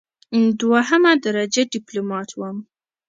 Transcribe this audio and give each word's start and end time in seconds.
دوهمه 0.59 1.13
درجه 1.25 1.63
ډیپلوماټ 1.73 2.29
وم. 2.35 2.57